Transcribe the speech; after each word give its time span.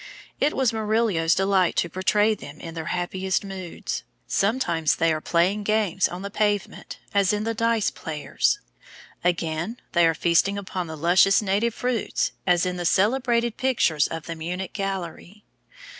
It 0.39 0.55
was 0.55 0.73
Murillo's 0.73 1.35
delight 1.35 1.75
to 1.75 1.87
portray 1.87 2.33
them 2.33 2.59
in 2.59 2.73
their 2.73 2.85
happiest 2.87 3.45
moods. 3.45 4.01
Sometimes 4.25 4.95
they 4.95 5.13
are 5.13 5.21
playing 5.21 5.61
games 5.61 6.09
on 6.09 6.23
the 6.23 6.31
pavement, 6.31 6.97
as 7.13 7.31
in 7.31 7.43
the 7.43 7.53
Dice 7.53 7.91
Players; 7.91 8.59
again, 9.23 9.77
they 9.91 10.07
are 10.07 10.15
feasting 10.15 10.57
upon 10.57 10.87
the 10.87 10.97
luscious 10.97 11.39
native 11.39 11.75
fruits, 11.75 12.31
as 12.47 12.65
in 12.65 12.77
the 12.77 12.83
celebrated 12.85 13.57
pictures 13.57 14.07
of 14.07 14.25
the 14.25 14.33
Munich 14.33 14.73
Gallery. 14.73 15.43